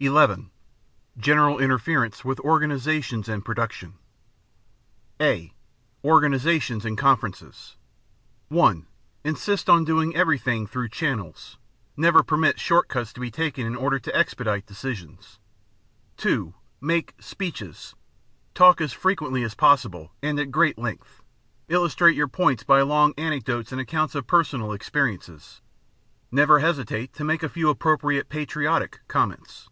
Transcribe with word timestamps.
(11) 0.00 0.52
General 1.16 1.58
Interference 1.58 2.24
with 2.24 2.38
Organizations 2.38 3.28
and 3.28 3.44
Production 3.44 3.94
(a) 5.20 5.52
Organizations 6.04 6.84
and 6.84 6.96
Conferences 6.96 7.74
(1) 8.46 8.86
Insist 9.24 9.68
on 9.68 9.84
doing 9.84 10.14
everything 10.14 10.68
through 10.68 10.88
"channels." 10.88 11.58
Never 11.96 12.22
permit 12.22 12.60
short 12.60 12.86
cuts 12.86 13.12
to 13.14 13.18
be 13.20 13.32
taken 13.32 13.66
in 13.66 13.74
order 13.74 13.98
to 13.98 14.14
expedite 14.16 14.66
decisions. 14.66 15.40
(2) 16.18 16.54
Make 16.80 17.14
"speeches." 17.18 17.96
Talk 18.54 18.80
as 18.80 18.92
frequently 18.92 19.42
as 19.42 19.56
possible 19.56 20.12
and 20.22 20.38
at 20.38 20.52
great 20.52 20.78
length. 20.78 21.22
Illustrate 21.68 22.14
your 22.14 22.28
"points" 22.28 22.62
by 22.62 22.82
long 22.82 23.14
anecdotes 23.18 23.72
and 23.72 23.80
accounts 23.80 24.14
of 24.14 24.28
personal 24.28 24.70
experiences. 24.70 25.60
Never 26.30 26.60
hesitate 26.60 27.12
to 27.14 27.24
make 27.24 27.42
a 27.42 27.48
few 27.48 27.68
appropriate 27.68 28.28
"patriotic" 28.28 29.00
comments. 29.08 29.68